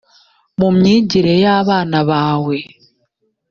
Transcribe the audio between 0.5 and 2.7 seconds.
mu myigire y abana bawe